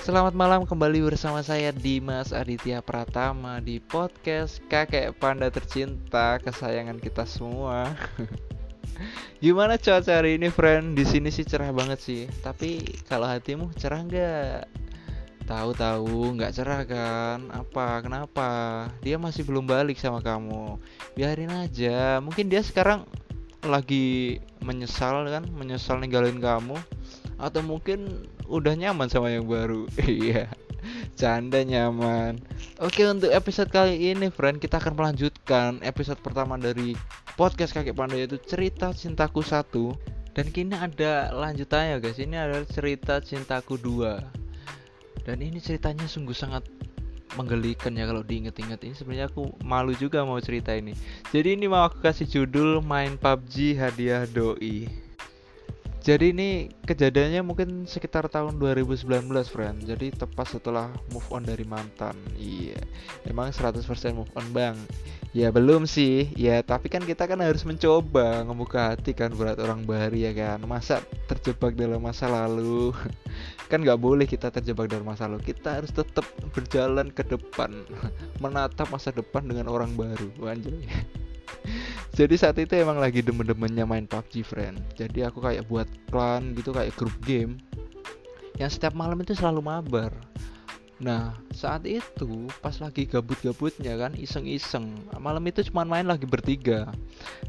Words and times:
Selamat 0.00 0.32
malam 0.32 0.64
kembali 0.64 1.12
bersama 1.12 1.44
saya 1.44 1.76
Dimas 1.76 2.32
Aditya 2.32 2.80
Pratama 2.80 3.60
di 3.60 3.84
podcast 3.84 4.56
Kakek 4.72 5.12
Panda 5.20 5.52
Tercinta 5.52 6.40
kesayangan 6.40 6.96
kita 6.96 7.28
semua. 7.28 7.92
Gimana 9.44 9.76
cuaca 9.76 10.08
hari 10.08 10.40
ini, 10.40 10.48
friend? 10.48 10.96
Di 10.96 11.04
sini 11.04 11.28
sih 11.28 11.44
cerah 11.44 11.68
banget 11.68 12.00
sih. 12.00 12.24
Tapi 12.40 12.80
kalau 13.12 13.28
hatimu 13.28 13.76
cerah 13.76 14.00
nggak? 14.00 14.72
Tahu-tahu 15.44 16.32
nggak 16.32 16.52
cerah 16.56 16.80
kan? 16.88 17.52
Apa? 17.52 18.00
Kenapa? 18.00 18.50
Dia 19.04 19.20
masih 19.20 19.44
belum 19.44 19.68
balik 19.68 20.00
sama 20.00 20.24
kamu. 20.24 20.80
Biarin 21.12 21.52
aja. 21.52 22.24
Mungkin 22.24 22.48
dia 22.48 22.64
sekarang 22.64 23.04
lagi 23.60 24.40
menyesal 24.64 25.28
kan? 25.28 25.44
Menyesal 25.52 26.00
ninggalin 26.00 26.40
kamu 26.40 26.80
atau 27.40 27.64
mungkin 27.64 28.28
udah 28.46 28.76
nyaman 28.76 29.08
sama 29.08 29.32
yang 29.32 29.48
baru? 29.48 29.88
Iya. 30.04 30.52
Canda 31.16 31.60
nyaman. 31.60 32.40
Oke 32.80 33.04
untuk 33.04 33.28
episode 33.28 33.68
kali 33.68 34.12
ini 34.12 34.32
friend 34.32 34.56
kita 34.56 34.80
akan 34.80 34.96
melanjutkan 34.96 35.76
episode 35.84 36.16
pertama 36.24 36.56
dari 36.56 36.96
podcast 37.36 37.76
kakek 37.76 37.92
panda 37.92 38.16
yaitu 38.16 38.40
cerita 38.40 38.92
cintaku 38.96 39.44
satu. 39.44 39.92
Dan 40.32 40.48
kini 40.48 40.72
ada 40.72 41.28
lanjutannya 41.36 42.00
guys. 42.00 42.16
Ini 42.16 42.36
adalah 42.36 42.64
cerita 42.64 43.20
cintaku 43.20 43.76
dua. 43.76 44.24
Dan 45.20 45.44
ini 45.44 45.60
ceritanya 45.60 46.08
sungguh 46.08 46.32
sangat 46.32 46.64
menggelikan 47.38 47.94
ya 47.94 48.10
kalau 48.10 48.26
diinget-inget 48.26 48.80
ini 48.82 48.94
sebenarnya 48.96 49.26
aku 49.30 49.54
malu 49.62 49.92
juga 49.94 50.24
mau 50.24 50.40
cerita 50.40 50.74
ini. 50.74 50.96
Jadi 51.30 51.60
ini 51.60 51.68
mau 51.68 51.86
aku 51.86 52.00
kasih 52.02 52.26
judul 52.26 52.80
main 52.82 53.20
PUBG 53.20 53.78
hadiah 53.78 54.24
doi 54.26 55.09
jadi 56.00 56.32
ini 56.32 56.72
kejadiannya 56.88 57.44
mungkin 57.44 57.84
sekitar 57.84 58.32
tahun 58.32 58.56
2019 58.56 59.04
friend. 59.52 59.84
Jadi 59.84 60.16
tepat 60.16 60.56
setelah 60.56 60.88
move 61.12 61.28
on 61.28 61.44
dari 61.44 61.68
mantan. 61.68 62.16
Iya 62.40 62.80
Emang 63.28 63.52
100% 63.52 63.84
move 64.16 64.32
on 64.32 64.46
bang. 64.56 64.76
Ya 65.36 65.52
belum 65.52 65.84
sih. 65.84 66.32
Ya 66.40 66.64
tapi 66.64 66.88
kan 66.88 67.04
kita 67.04 67.28
kan 67.28 67.44
harus 67.44 67.68
mencoba 67.68 68.40
Ngebuka 68.48 68.96
hati 68.96 69.12
kan 69.12 69.28
berat 69.36 69.60
orang 69.60 69.84
baru 69.84 70.16
ya 70.16 70.32
kan? 70.32 70.64
Masa 70.64 71.04
terjebak 71.28 71.76
dalam 71.76 72.00
masa 72.00 72.32
lalu? 72.32 72.96
Kan 73.70 73.86
gak 73.86 74.02
boleh 74.02 74.26
kita 74.26 74.50
terjebak 74.50 74.90
dalam 74.90 75.06
masa 75.06 75.30
lalu. 75.30 75.54
Kita 75.54 75.78
harus 75.78 75.94
tetap 75.94 76.26
berjalan 76.50 77.06
ke 77.14 77.22
depan 77.22 77.70
Menatap 78.42 78.90
masa 78.90 79.14
depan 79.14 79.46
dengan 79.46 79.70
orang 79.70 79.94
baru. 79.94 80.50
Anjay 80.50 80.90
jadi 82.10 82.34
saat 82.34 82.58
itu 82.58 82.74
emang 82.74 82.98
lagi 82.98 83.22
demen-demennya 83.22 83.86
main 83.86 84.02
PUBG 84.02 84.42
friend. 84.42 84.82
Jadi 84.98 85.22
aku 85.22 85.38
kayak 85.38 85.70
buat 85.70 85.86
klan 86.10 86.58
gitu 86.58 86.74
kayak 86.74 86.94
grup 86.98 87.14
game 87.22 87.62
yang 88.58 88.68
setiap 88.68 88.92
malam 88.98 89.22
itu 89.22 89.32
selalu 89.32 89.62
mabar. 89.62 90.10
Nah 91.00 91.32
saat 91.54 91.86
itu 91.88 92.50
pas 92.60 92.76
lagi 92.82 93.06
gabut-gabutnya 93.06 93.94
kan 93.96 94.12
iseng-iseng. 94.18 94.90
Malam 95.16 95.46
itu 95.48 95.64
cuma 95.70 95.86
main 95.86 96.04
lagi 96.04 96.26
bertiga. 96.26 96.90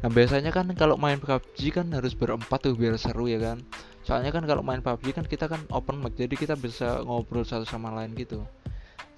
Nah 0.00 0.08
biasanya 0.08 0.54
kan 0.54 0.70
kalau 0.78 0.94
main 0.94 1.18
PUBG 1.18 1.74
kan 1.74 1.90
harus 1.90 2.14
berempat 2.14 2.62
tuh 2.62 2.78
biar 2.78 2.94
seru 2.96 3.26
ya 3.26 3.42
kan. 3.42 3.60
Soalnya 4.06 4.30
kan 4.30 4.46
kalau 4.46 4.62
main 4.62 4.78
PUBG 4.78 5.10
kan 5.10 5.26
kita 5.26 5.46
kan 5.50 5.62
open 5.70 6.02
mic 6.02 6.14
Jadi 6.14 6.34
kita 6.38 6.54
bisa 6.54 7.02
ngobrol 7.02 7.46
satu 7.46 7.66
sama 7.66 7.90
lain 7.94 8.14
gitu 8.14 8.46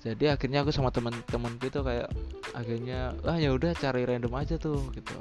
jadi 0.04 0.36
akhirnya 0.36 0.60
aku 0.60 0.70
sama 0.70 0.92
teman-teman 0.92 1.56
itu 1.64 1.80
kayak 1.80 2.12
akhirnya 2.52 3.16
ah 3.24 3.40
ya 3.40 3.56
udah 3.56 3.72
cari 3.72 4.04
random 4.04 4.36
aja 4.36 4.60
tuh 4.60 4.92
gitu. 4.92 5.16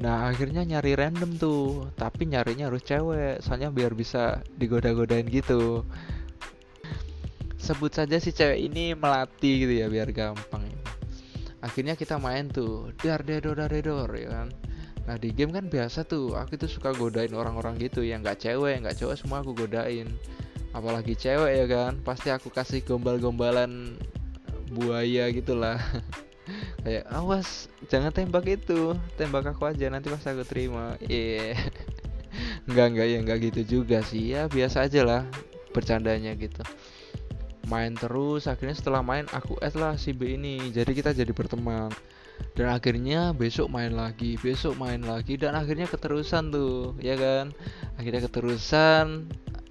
Nah 0.00 0.30
akhirnya 0.30 0.62
nyari 0.62 0.94
random 0.94 1.34
tuh 1.36 1.90
tapi 1.98 2.30
nyarinya 2.30 2.70
harus 2.70 2.86
cewek 2.86 3.42
soalnya 3.42 3.74
biar 3.74 3.92
bisa 3.98 4.38
digoda-godain 4.54 5.26
gitu. 5.26 5.82
Sebut 7.58 7.90
saja 7.90 8.22
si 8.22 8.30
cewek 8.30 8.70
ini 8.70 8.94
melati 8.94 9.66
gitu 9.66 9.74
ya 9.82 9.90
biar 9.90 10.14
gampang 10.14 10.70
akhirnya 11.60 11.92
kita 11.96 12.16
main 12.16 12.48
tuh 12.48 12.92
dar 13.00 13.20
dedor 13.20 13.56
dar 13.56 13.68
dedor 13.68 14.08
ya 14.16 14.28
kan. 14.32 14.48
Nah 15.04 15.16
di 15.16 15.32
game 15.32 15.52
kan 15.52 15.68
biasa 15.68 16.08
tuh 16.08 16.36
aku 16.36 16.56
tuh 16.56 16.68
suka 16.68 16.92
godain 16.96 17.32
orang-orang 17.36 17.76
gitu 17.80 18.00
yang 18.04 18.24
nggak 18.24 18.40
cewek 18.40 18.80
nggak 18.80 18.96
cowok 18.96 19.16
semua 19.16 19.44
aku 19.44 19.52
godain 19.52 20.08
apalagi 20.70 21.18
cewek 21.18 21.52
ya 21.62 21.66
kan 21.66 21.98
pasti 22.06 22.30
aku 22.30 22.48
kasih 22.50 22.82
gombal-gombalan 22.86 23.98
buaya 24.70 25.26
gitulah. 25.34 25.78
Kayak 26.82 27.06
awas 27.14 27.70
jangan 27.86 28.10
tembak 28.10 28.46
itu 28.46 28.94
tembak 29.14 29.46
aku 29.46 29.70
aja 29.70 29.90
nanti 29.90 30.10
pas 30.10 30.22
aku 30.26 30.42
terima. 30.46 30.94
Iya. 31.02 31.54
Yeah. 31.54 31.58
nggak 32.70 32.86
nggak 32.94 33.06
ya 33.06 33.18
nggak 33.22 33.38
gitu 33.50 33.60
juga 33.78 33.98
sih. 34.06 34.34
Ya 34.34 34.46
biasa 34.46 34.86
aja 34.86 35.02
lah 35.02 35.22
bercandanya 35.74 36.34
gitu. 36.38 36.62
Main 37.70 37.94
terus 37.94 38.50
akhirnya 38.50 38.74
setelah 38.74 39.02
main 39.02 39.30
aku 39.30 39.54
add 39.62 39.78
lah 39.78 39.94
si 39.94 40.10
B 40.10 40.34
ini 40.34 40.70
jadi 40.74 40.90
kita 40.90 41.10
jadi 41.14 41.30
berteman. 41.30 41.90
Dan 42.56 42.72
akhirnya 42.72 43.36
besok 43.36 43.68
main 43.68 43.92
lagi 43.92 44.40
besok 44.40 44.74
main 44.80 45.04
lagi 45.04 45.36
dan 45.36 45.52
akhirnya 45.54 45.86
keterusan 45.86 46.50
tuh 46.50 46.96
ya 46.98 47.14
kan? 47.14 47.54
Akhirnya 48.00 48.26
keterusan 48.26 49.28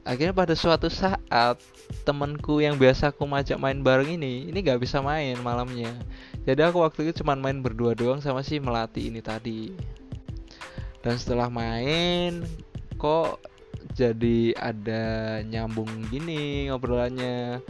akhirnya 0.10 0.34
pada 0.34 0.58
suatu 0.58 0.90
saat 0.90 1.62
temanku 2.02 2.66
yang 2.66 2.82
biasa 2.82 3.14
aku 3.14 3.30
majak 3.30 3.62
main 3.62 3.86
bareng 3.86 4.18
ini 4.18 4.50
ini 4.50 4.58
gak 4.66 4.82
bisa 4.82 5.06
main 5.06 5.38
malamnya. 5.46 5.94
Jadi 6.50 6.66
aku 6.66 6.82
waktu 6.82 7.06
itu 7.06 7.22
cuma 7.22 7.38
main 7.38 7.62
berdua 7.62 7.94
doang 7.94 8.18
sama 8.18 8.42
si 8.42 8.58
melati 8.58 9.06
ini 9.06 9.22
tadi. 9.22 9.70
Dan 11.06 11.14
setelah 11.22 11.46
main 11.54 12.42
kok 12.98 13.38
jadi 13.94 14.58
ada 14.58 15.06
nyambung 15.46 16.10
gini 16.10 16.74
ngobrolannya. 16.74 17.62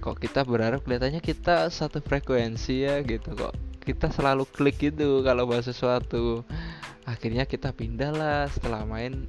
Kok 0.00 0.16
kita 0.24 0.40
berharap 0.48 0.80
kelihatannya 0.88 1.20
kita 1.20 1.68
satu 1.68 2.00
frekuensi 2.00 2.88
ya 2.88 3.04
gitu 3.04 3.32
kok 3.36 3.52
kita 3.84 4.08
selalu 4.08 4.48
klik 4.48 4.80
gitu 4.80 5.20
kalau 5.20 5.44
bahas 5.44 5.68
sesuatu. 5.68 6.48
Akhirnya 7.04 7.44
kita 7.44 7.76
pindah 7.76 8.16
lah 8.16 8.48
setelah 8.48 8.88
main 8.88 9.28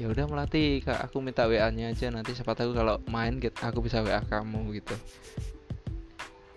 ya 0.00 0.08
udah 0.08 0.24
melatih 0.24 0.80
kak 0.80 0.96
aku 0.96 1.20
minta 1.20 1.44
wa 1.44 1.68
nya 1.68 1.92
aja. 1.92 2.08
Nanti 2.08 2.32
siapa 2.32 2.56
tahu 2.56 2.72
kalau 2.72 2.96
main 3.12 3.36
gitu 3.36 3.60
aku 3.60 3.84
bisa 3.84 4.00
wa 4.00 4.24
kamu 4.24 4.80
gitu. 4.80 4.96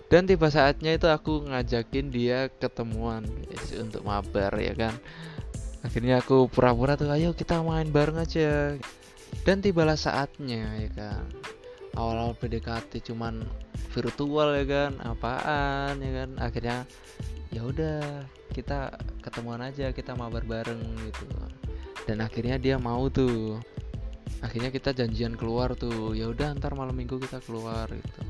Dan 0.07 0.23
tiba 0.23 0.47
saatnya 0.47 0.95
itu 0.95 1.11
aku 1.11 1.43
ngajakin 1.51 2.07
dia 2.07 2.47
ketemuan 2.47 3.27
guys 3.51 3.75
untuk 3.75 4.07
mabar 4.07 4.55
ya 4.55 4.71
kan. 4.71 4.95
Akhirnya 5.83 6.23
aku 6.23 6.47
pura-pura 6.47 6.95
tuh 6.95 7.11
ayo 7.11 7.35
kita 7.35 7.59
main 7.59 7.91
bareng 7.91 8.15
aja. 8.15 8.79
Dan 9.43 9.59
tibalah 9.59 9.99
saatnya 9.99 10.63
ya 10.79 10.89
kan. 10.95 11.27
Awal-awal 11.99 12.39
PDKT 12.39 13.11
cuman 13.11 13.43
virtual 13.91 14.55
ya 14.55 14.65
kan 14.65 14.91
apaan 15.03 15.99
ya 15.99 16.11
kan. 16.23 16.29
Akhirnya 16.39 16.77
ya 17.51 17.61
udah 17.67 18.23
kita 18.53 18.95
ketemuan 19.19 19.65
aja 19.65 19.89
kita 19.91 20.13
mabar 20.13 20.45
bareng 20.45 20.79
gitu 21.09 21.25
dan 22.03 22.19
akhirnya 22.19 22.59
dia 22.59 22.75
mau 22.75 23.07
tuh. 23.07 23.59
Akhirnya 24.43 24.75
kita 24.75 24.91
janjian 24.91 25.39
keluar 25.39 25.71
tuh. 25.75 26.11
Ya 26.11 26.27
udah 26.27 26.51
ntar 26.59 26.75
malam 26.75 26.95
minggu 26.95 27.15
kita 27.19 27.39
keluar 27.47 27.87
gitu. 27.87 28.21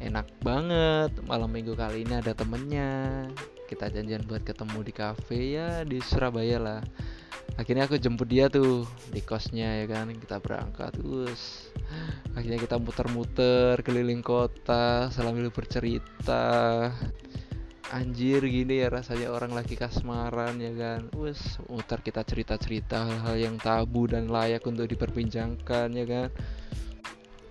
Enak 0.00 0.28
banget. 0.44 1.16
Malam 1.24 1.48
minggu 1.48 1.72
kali 1.72 2.04
ini 2.04 2.20
ada 2.20 2.36
temennya. 2.36 3.24
Kita 3.64 3.88
janjian 3.88 4.28
buat 4.28 4.44
ketemu 4.44 4.78
di 4.84 4.92
cafe 4.92 5.56
ya 5.56 5.88
di 5.88 6.04
Surabaya 6.04 6.60
lah. 6.60 6.80
Akhirnya 7.56 7.84
aku 7.88 7.96
jemput 8.00 8.28
dia 8.28 8.52
tuh 8.52 8.84
di 9.08 9.24
kosnya 9.24 9.84
ya 9.84 9.86
kan. 9.88 10.12
Kita 10.12 10.36
berangkat 10.44 11.00
terus 11.00 11.72
akhirnya 12.32 12.60
kita 12.60 12.76
muter-muter 12.80 13.80
keliling 13.84 14.24
kota 14.24 15.12
sambil 15.12 15.48
bercerita 15.52 16.88
anjir 17.92 18.40
gini 18.48 18.80
ya 18.80 18.88
rasanya 18.88 19.28
orang 19.28 19.52
lagi 19.52 19.76
kasmaran 19.76 20.56
ya 20.56 20.72
kan? 20.72 21.12
Wes 21.12 21.60
muter 21.68 22.00
kita 22.00 22.24
cerita-cerita 22.24 23.04
hal-hal 23.04 23.36
yang 23.36 23.56
tabu 23.60 24.08
dan 24.08 24.32
layak 24.32 24.64
untuk 24.64 24.88
diperbincangkan 24.88 25.92
ya 25.92 26.06
kan? 26.08 26.28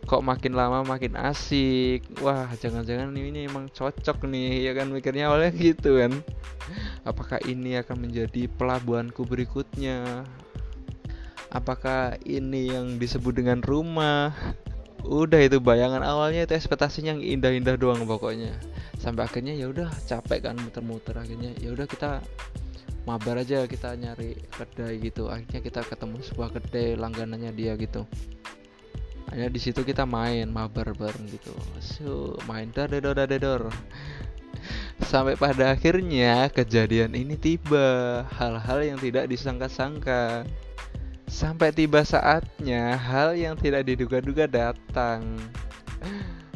Kok 0.10 0.26
makin 0.26 0.58
lama 0.58 0.82
makin 0.82 1.14
asik? 1.14 2.10
Wah 2.26 2.50
jangan-jangan 2.58 3.14
ini 3.14 3.46
emang 3.46 3.70
cocok 3.70 4.26
nih 4.26 4.66
ya 4.66 4.74
kan? 4.74 4.90
Mikirnya 4.90 5.30
awalnya 5.30 5.54
gitu 5.54 6.02
kan? 6.02 6.12
Apakah 7.06 7.38
ini 7.46 7.78
akan 7.78 8.10
menjadi 8.10 8.50
pelabuhanku 8.58 9.22
berikutnya? 9.30 10.26
Apakah 11.54 12.18
ini 12.26 12.74
yang 12.74 12.98
disebut 12.98 13.38
dengan 13.38 13.62
rumah 13.62 14.34
udah 15.12 15.44
itu 15.44 15.60
bayangan 15.60 16.00
awalnya 16.08 16.48
itu 16.48 16.56
ekspektasinya 16.56 17.12
yang 17.12 17.20
indah-indah 17.20 17.76
doang 17.76 18.08
pokoknya. 18.08 18.56
Sampai 18.96 19.28
akhirnya 19.28 19.52
ya 19.52 19.68
udah 19.68 19.92
capek 20.08 20.48
kan 20.48 20.56
muter-muter. 20.56 21.20
Akhirnya 21.20 21.52
ya 21.60 21.76
udah 21.76 21.84
kita 21.84 22.24
mabar 23.04 23.44
aja 23.44 23.68
kita 23.68 23.92
nyari 24.00 24.40
kedai 24.48 25.04
gitu. 25.04 25.28
Akhirnya 25.28 25.60
kita 25.60 25.84
ketemu 25.84 26.24
sebuah 26.24 26.50
kedai 26.56 26.96
langganannya 26.96 27.52
dia 27.52 27.76
gitu. 27.76 28.08
Hanya 29.36 29.52
di 29.52 29.60
situ 29.60 29.84
kita 29.84 30.08
main 30.08 30.48
mabar 30.48 30.96
bareng 30.96 31.28
gitu. 31.28 31.52
So 31.84 32.40
main 32.48 32.72
dadedor 32.72 33.16
dadedor 33.16 33.68
sampai 35.02 35.36
pada 35.36 35.76
akhirnya 35.76 36.48
kejadian 36.56 37.20
ini 37.20 37.36
tiba. 37.36 38.24
Hal-hal 38.32 38.96
yang 38.96 39.00
tidak 39.02 39.28
disangka-sangka 39.28 40.48
sampai 41.32 41.72
tiba 41.72 42.04
saatnya 42.04 43.00
hal 43.00 43.40
yang 43.40 43.56
tidak 43.56 43.88
diduga-duga 43.88 44.52
datang. 44.52 45.24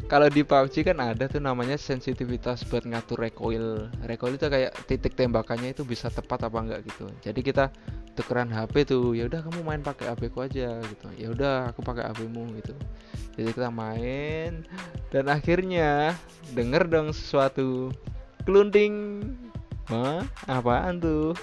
Kalau 0.06 0.30
di 0.30 0.46
PUBG 0.46 0.86
kan 0.86 1.02
ada 1.02 1.26
tuh 1.26 1.42
namanya 1.42 1.74
sensitivitas 1.74 2.62
buat 2.70 2.86
ngatur 2.86 3.18
recoil. 3.18 3.90
Recoil 4.06 4.38
itu 4.38 4.46
kayak 4.46 4.70
titik 4.86 5.18
tembakannya 5.18 5.74
itu 5.74 5.82
bisa 5.82 6.12
tepat 6.12 6.46
apa 6.46 6.62
enggak 6.62 6.80
gitu. 6.86 7.10
Jadi 7.24 7.40
kita 7.42 7.74
tukeran 8.14 8.52
HP 8.52 8.86
tuh 8.86 9.18
ya 9.18 9.26
udah 9.26 9.42
kamu 9.42 9.66
main 9.66 9.82
pakai 9.82 10.14
HP 10.14 10.30
ku 10.30 10.46
aja 10.46 10.78
gitu. 10.78 11.06
Ya 11.18 11.34
udah 11.34 11.74
aku 11.74 11.82
pakai 11.82 12.06
HP 12.06 12.30
mu 12.30 12.46
gitu. 12.54 12.76
Jadi 13.34 13.50
kita 13.50 13.72
main 13.72 14.62
dan 15.10 15.26
akhirnya 15.26 16.14
denger 16.54 16.86
dong 16.86 17.10
sesuatu. 17.10 17.90
Kelunding 18.46 19.26
Hah? 19.90 20.22
apaan 20.46 21.02
tuh 21.02 21.34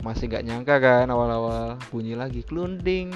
masih 0.00 0.30
nggak 0.30 0.46
nyangka 0.46 0.76
kan 0.78 1.06
awal-awal 1.10 1.74
bunyi 1.90 2.14
lagi 2.14 2.46
kelunding 2.46 3.10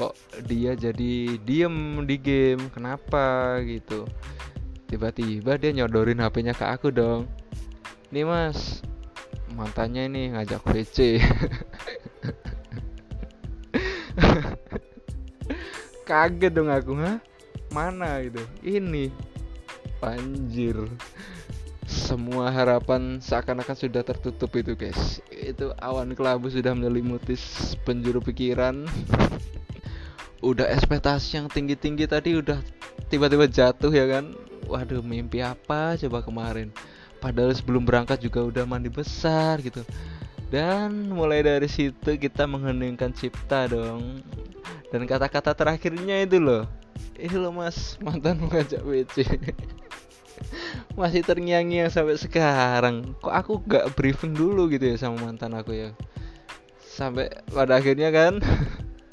kok 0.00 0.16
dia 0.48 0.72
jadi 0.72 1.36
diem 1.44 2.08
di 2.08 2.16
game? 2.16 2.72
Kenapa 2.72 3.60
gitu? 3.68 4.08
Tiba-tiba 4.88 5.60
dia 5.60 5.76
nyodorin 5.76 6.24
HP-nya 6.24 6.56
ke 6.56 6.64
aku 6.64 6.88
dong. 6.88 7.28
Nih 8.08 8.24
mas. 8.24 8.80
Mantannya 9.52 10.08
ini 10.08 10.32
ngajak 10.32 10.64
WC 10.64 11.20
kaget 16.08 16.52
dong 16.54 16.70
aku 16.72 16.96
ha 16.96 17.20
mana 17.74 18.24
gitu? 18.24 18.40
Ini. 18.64 19.12
Anjir. 20.00 20.80
Semua 21.84 22.48
harapan 22.48 23.20
seakan-akan 23.20 23.76
sudah 23.76 24.00
tertutup 24.00 24.48
itu 24.56 24.72
guys 24.78 25.20
itu 25.50 25.74
awan 25.82 26.14
kelabu 26.14 26.46
sudah 26.48 26.72
menyelimuti 26.72 27.34
penjuru 27.82 28.22
pikiran. 28.22 28.86
Udah 30.40 30.64
ekspektasi 30.72 31.36
yang 31.36 31.46
tinggi-tinggi 31.52 32.08
tadi 32.08 32.38
udah 32.38 32.62
tiba-tiba 33.12 33.44
jatuh 33.50 33.92
ya 33.92 34.08
kan? 34.08 34.32
Waduh 34.70 35.02
mimpi 35.02 35.42
apa 35.44 35.98
coba 36.00 36.22
kemarin? 36.22 36.72
Padahal 37.20 37.52
sebelum 37.52 37.84
berangkat 37.84 38.24
juga 38.24 38.40
udah 38.40 38.64
mandi 38.64 38.88
besar 38.88 39.60
gitu. 39.60 39.84
Dan 40.48 41.12
mulai 41.12 41.44
dari 41.44 41.68
situ 41.68 42.16
kita 42.16 42.48
mengheningkan 42.48 43.12
cipta 43.12 43.68
dong. 43.68 44.24
Dan 44.90 45.04
kata-kata 45.06 45.52
terakhirnya 45.52 46.24
itu 46.24 46.40
loh. 46.40 46.64
Ini 47.20 47.36
loh 47.36 47.52
mas 47.52 48.00
mantan 48.00 48.40
ngajak 48.48 48.80
WC 48.80 49.28
masih 50.98 51.22
terngiang-ngiang 51.22 51.90
sampai 51.90 52.16
sekarang. 52.18 53.14
Kok 53.22 53.34
aku 53.34 53.52
gak 53.66 53.94
briefing 53.94 54.34
dulu 54.34 54.70
gitu 54.70 54.90
ya 54.90 54.96
sama 54.98 55.30
mantan 55.30 55.54
aku 55.54 55.74
ya? 55.74 55.90
Sampai 56.82 57.30
pada 57.50 57.78
akhirnya 57.78 58.10
kan 58.10 58.42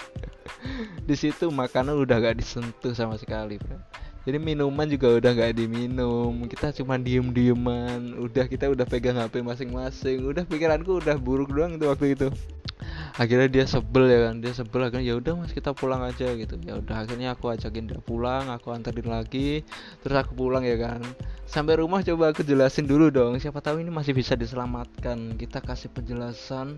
di 1.09 1.15
situ 1.15 1.49
makanan 1.49 1.97
udah 1.97 2.17
gak 2.19 2.37
disentuh 2.41 2.93
sama 2.93 3.17
sekali 3.17 3.61
bro. 3.61 3.77
Jadi 4.27 4.43
minuman 4.43 4.91
juga 4.91 5.07
udah 5.15 5.31
gak 5.31 5.55
diminum. 5.55 6.35
Kita 6.51 6.75
cuma 6.75 6.99
diem 6.99 7.31
dieman 7.31 8.11
udah 8.19 8.43
kita 8.49 8.67
udah 8.67 8.83
pegang 8.83 9.15
hp 9.15 9.39
masing-masing. 9.39 10.27
Udah 10.27 10.43
pikiranku 10.43 10.99
udah 10.99 11.15
buruk 11.15 11.55
doang 11.55 11.79
itu 11.79 11.87
waktu 11.87 12.17
itu 12.17 12.27
akhirnya 13.17 13.49
dia 13.49 13.65
sebel 13.65 14.05
ya 14.05 14.29
kan 14.29 14.39
dia 14.39 14.53
sebel 14.53 14.85
akhirnya 14.85 15.05
ya 15.09 15.15
udah 15.17 15.33
mas 15.41 15.51
kita 15.51 15.73
pulang 15.73 16.05
aja 16.05 16.29
gitu. 16.37 16.55
Ya 16.61 16.77
udah 16.77 17.03
akhirnya 17.03 17.33
aku 17.33 17.49
ajakin 17.49 17.89
dia 17.89 17.99
pulang 18.01 18.53
aku 18.53 18.69
anterin 18.71 19.09
lagi 19.09 19.65
terus 20.05 20.15
aku 20.21 20.37
pulang 20.37 20.61
ya 20.63 20.77
kan. 20.77 21.01
Sampai 21.49 21.81
rumah 21.81 22.05
coba 22.05 22.31
aku 22.31 22.45
jelasin 22.45 22.85
dulu 22.85 23.09
dong 23.09 23.41
siapa 23.41 23.57
tahu 23.59 23.81
ini 23.81 23.89
masih 23.89 24.13
bisa 24.13 24.37
diselamatkan. 24.37 25.35
Kita 25.35 25.59
kasih 25.59 25.89
penjelasan 25.91 26.77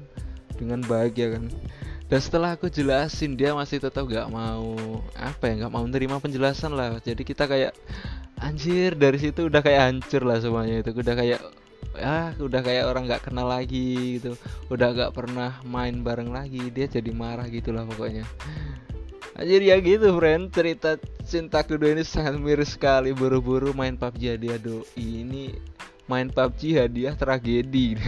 dengan 0.55 0.79
baik 0.87 1.19
ya 1.19 1.35
kan. 1.35 1.51
Dan 2.09 2.19
setelah 2.25 2.57
aku 2.57 2.73
jelasin 2.73 3.37
dia 3.37 3.53
masih 3.53 3.77
tetap 3.77 4.09
gak 4.09 4.33
mau 4.33 4.73
apa 5.13 5.43
ya 5.45 5.67
gak 5.67 5.73
mau 5.75 5.85
menerima 5.85 6.17
penjelasan 6.17 6.73
lah. 6.73 6.97
Jadi 7.05 7.21
kita 7.21 7.45
kayak 7.45 7.77
anjir 8.41 8.97
dari 8.97 9.21
situ 9.21 9.45
udah 9.45 9.61
kayak 9.61 9.81
hancur 9.93 10.25
lah 10.25 10.41
semuanya 10.41 10.81
itu. 10.81 10.89
Udah 10.89 11.13
kayak 11.13 11.37
ah 11.99 12.31
udah 12.37 12.61
kayak 12.63 12.85
orang 12.87 13.09
gak 13.09 13.27
kenal 13.27 13.49
lagi 13.49 14.19
gitu. 14.19 14.37
Udah 14.71 14.93
gak 14.93 15.11
pernah 15.17 15.59
main 15.65 15.99
bareng 16.05 16.31
lagi 16.31 16.69
dia 16.71 16.85
jadi 16.85 17.11
marah 17.11 17.47
gitulah 17.49 17.83
pokoknya. 17.87 18.23
Anjir 19.39 19.63
ya 19.63 19.79
gitu 19.79 20.15
friend. 20.15 20.51
Cerita 20.51 20.99
cinta 21.23 21.63
kedua 21.63 21.95
ini 21.95 22.03
sangat 22.03 22.39
miris 22.39 22.75
sekali. 22.75 23.15
Buru-buru 23.15 23.71
main 23.71 23.95
PUBG 23.95 24.35
hadiah 24.35 24.59
doi 24.59 24.83
ini 24.99 25.55
main 26.09 26.27
PUBG 26.27 26.75
hadiah 26.79 27.15
tragedi. 27.15 27.95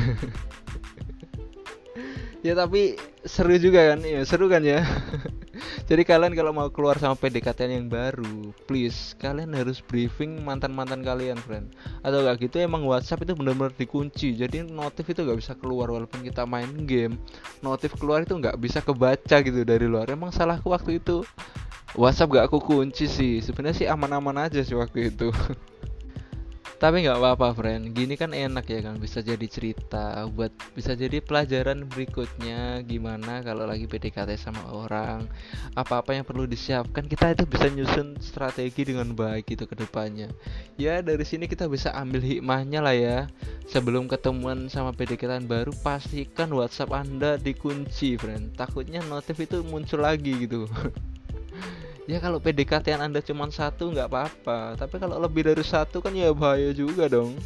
Ya 2.41 2.57
tapi 2.57 2.97
seru 3.21 3.53
juga 3.61 3.93
kan? 3.93 4.01
Ya 4.01 4.25
seru 4.25 4.49
kan 4.49 4.65
ya 4.65 4.81
jadi 5.91 6.07
kalian 6.07 6.31
kalau 6.39 6.55
mau 6.55 6.71
keluar 6.71 6.95
sama 6.95 7.19
PDKT 7.19 7.67
yang 7.67 7.91
baru 7.91 8.55
please 8.63 9.11
kalian 9.19 9.51
harus 9.51 9.83
briefing 9.83 10.39
mantan 10.39 10.71
mantan 10.71 11.03
kalian 11.03 11.35
friend. 11.35 11.67
Atau 11.99 12.23
gak 12.23 12.39
gitu 12.47 12.63
emang 12.63 12.87
WhatsApp 12.87 13.27
itu 13.27 13.35
benar-benar 13.35 13.75
dikunci. 13.75 14.31
Jadi 14.39 14.63
notif 14.71 15.11
itu 15.11 15.27
gak 15.27 15.35
bisa 15.35 15.51
keluar 15.59 15.91
walaupun 15.91 16.23
kita 16.23 16.47
main 16.47 16.71
game 16.87 17.19
notif 17.59 17.91
keluar 17.99 18.23
itu 18.23 18.31
nggak 18.39 18.55
bisa 18.55 18.79
kebaca 18.79 19.43
gitu 19.43 19.67
dari 19.67 19.83
luar. 19.83 20.07
Emang 20.07 20.31
salahku 20.31 20.71
waktu 20.71 21.03
itu. 21.03 21.27
WhatsApp 21.99 22.39
gak 22.39 22.45
aku 22.47 22.63
kunci 22.63 23.11
sih. 23.11 23.43
Sebenarnya 23.43 23.75
sih 23.75 23.87
aman-aman 23.91 24.47
aja 24.47 24.63
sih 24.63 24.79
waktu 24.79 25.11
itu 25.11 25.27
tapi 26.81 27.05
nggak 27.05 27.21
apa-apa 27.21 27.53
friend. 27.53 27.93
Gini 27.93 28.17
kan 28.17 28.33
enak 28.33 28.65
ya 28.65 28.81
kan 28.81 28.97
bisa 28.97 29.21
jadi 29.21 29.45
cerita 29.45 30.25
buat 30.33 30.49
bisa 30.73 30.97
jadi 30.97 31.21
pelajaran 31.21 31.85
berikutnya. 31.85 32.81
Gimana 32.89 33.45
kalau 33.45 33.69
lagi 33.69 33.85
PDKT 33.85 34.33
sama 34.41 34.65
orang? 34.73 35.29
Apa-apa 35.77 36.17
yang 36.17 36.25
perlu 36.25 36.49
disiapkan? 36.49 37.05
Kita 37.05 37.37
itu 37.37 37.45
bisa 37.45 37.69
nyusun 37.69 38.17
strategi 38.17 38.81
dengan 38.81 39.13
baik 39.13 39.53
gitu 39.53 39.69
ke 39.69 39.77
depannya. 39.77 40.33
Ya 40.81 41.05
dari 41.05 41.21
sini 41.21 41.45
kita 41.45 41.69
bisa 41.69 41.93
ambil 41.93 42.25
hikmahnya 42.25 42.81
lah 42.81 42.97
ya. 42.97 43.17
Sebelum 43.69 44.09
ketemuan 44.09 44.65
sama 44.65 44.89
PDKT 44.89 45.45
baru 45.45 45.77
pastikan 45.85 46.49
WhatsApp 46.49 46.97
anda 46.97 47.37
dikunci 47.37 48.17
friend. 48.17 48.57
Takutnya 48.57 49.05
notif 49.05 49.37
itu 49.37 49.61
muncul 49.61 50.01
lagi 50.01 50.33
gitu 50.49 50.65
ya 52.09 52.17
kalau 52.17 52.41
PDKT 52.41 52.97
anda 52.97 53.21
cuma 53.21 53.49
satu 53.49 53.91
nggak 53.93 54.09
apa-apa. 54.09 54.77
Tapi 54.77 54.95
kalau 54.97 55.21
lebih 55.21 55.45
dari 55.45 55.61
satu 55.65 56.01
kan 56.01 56.13
ya 56.15 56.33
bahaya 56.33 56.73
juga 56.73 57.05
dong. 57.11 57.37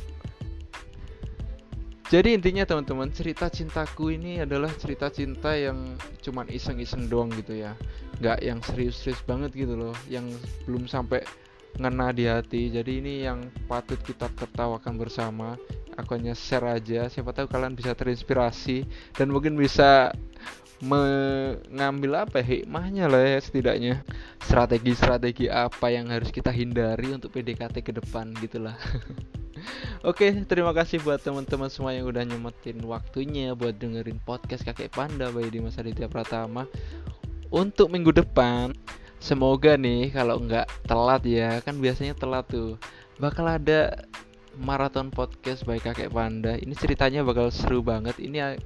Jadi 2.05 2.37
intinya 2.37 2.61
teman-teman 2.69 3.09
cerita 3.09 3.49
cintaku 3.49 4.13
ini 4.13 4.37
adalah 4.37 4.69
cerita 4.77 5.09
cinta 5.09 5.57
yang 5.57 5.97
cuman 6.21 6.45
iseng-iseng 6.53 7.09
doang 7.09 7.33
gitu 7.33 7.57
ya. 7.57 7.73
Nggak 8.21 8.39
yang 8.45 8.59
serius-serius 8.61 9.25
banget 9.25 9.51
gitu 9.57 9.73
loh 9.73 9.95
yang 10.05 10.29
belum 10.69 10.85
sampai 10.85 11.25
ngena 11.81 12.13
di 12.13 12.29
hati. 12.29 12.69
Jadi 12.69 13.01
ini 13.01 13.13
yang 13.25 13.49
patut 13.65 13.97
kita 14.05 14.29
tertawakan 14.37 15.01
bersama 15.01 15.57
aku 15.95 16.19
hanya 16.19 16.35
share 16.35 16.67
aja 16.67 17.07
siapa 17.07 17.31
tahu 17.31 17.47
kalian 17.47 17.75
bisa 17.75 17.95
terinspirasi 17.95 18.83
dan 19.15 19.31
mungkin 19.31 19.55
bisa 19.55 20.11
mengambil 20.83 22.27
apa 22.27 22.43
ya, 22.43 22.59
hikmahnya 22.59 23.07
lah 23.07 23.23
ya 23.23 23.39
setidaknya 23.39 24.03
strategi-strategi 24.43 25.47
apa 25.47 25.87
yang 25.87 26.11
harus 26.11 26.29
kita 26.35 26.51
hindari 26.51 27.15
untuk 27.15 27.31
PDKT 27.31 27.79
ke 27.79 27.91
depan 27.95 28.35
gitulah 28.43 28.75
Oke, 30.05 30.29
terima 30.45 30.75
kasih 30.75 31.01
buat 31.01 31.23
teman-teman 31.23 31.71
semua 31.71 31.95
yang 31.95 32.05
udah 32.05 32.21
nyemetin 32.27 32.77
waktunya 32.85 33.55
buat 33.55 33.73
dengerin 33.79 34.21
podcast 34.21 34.61
Kakek 34.61 34.93
Panda 34.93 35.31
by 35.31 35.47
Dimas 35.49 35.79
Aditya 35.79 36.05
Pratama. 36.05 36.69
Untuk 37.49 37.89
minggu 37.89 38.13
depan, 38.13 38.75
semoga 39.17 39.79
nih 39.79 40.13
kalau 40.13 40.43
nggak 40.43 40.67
telat 40.85 41.23
ya, 41.25 41.63
kan 41.63 41.79
biasanya 41.79 42.13
telat 42.13 42.45
tuh. 42.51 42.77
Bakal 43.17 43.57
ada 43.57 44.05
maraton 44.59 45.11
podcast 45.11 45.67
by 45.67 45.79
Kakek 45.79 46.11
Panda. 46.11 46.55
Ini 46.55 46.73
ceritanya 46.75 47.21
bakal 47.21 47.51
seru 47.51 47.83
banget. 47.83 48.17
Ini 48.19 48.59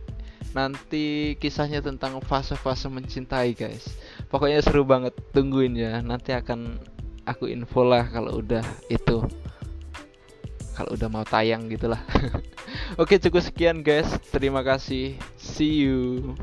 nanti 0.54 1.36
kisahnya 1.38 1.82
tentang 1.82 2.22
fase-fase 2.22 2.90
mencintai 2.90 3.54
guys. 3.58 3.90
Pokoknya 4.30 4.62
seru 4.62 4.86
banget. 4.86 5.18
Tungguin 5.34 5.74
ya. 5.74 6.02
Nanti 6.06 6.34
akan 6.34 6.78
aku 7.26 7.50
info 7.50 7.86
lah 7.86 8.06
kalau 8.10 8.42
udah 8.42 8.64
itu. 8.88 9.26
Kalau 10.78 10.96
udah 10.96 11.12
mau 11.12 11.28
tayang 11.28 11.68
gitulah 11.68 12.00
oke 13.02 13.20
cukup 13.20 13.44
sekian 13.44 13.84
guys. 13.84 14.08
Terima 14.32 14.64
kasih. 14.64 15.20
See 15.36 15.84
you 15.84 16.38